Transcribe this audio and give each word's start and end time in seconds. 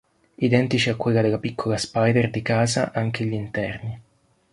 Identici 0.37 0.89
a 0.89 0.95
quelli 0.95 1.21
della 1.21 1.37
piccola 1.37 1.77
spyder 1.77 2.31
di 2.31 2.41
Casa 2.41 2.91
anche 2.91 3.23
gli 3.23 3.33
interni. 3.33 4.01